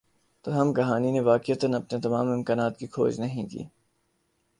[0.45, 3.63] تاہم کہانی نے واقعتا اپنے تمام امکانات کی کھوج نہیں کی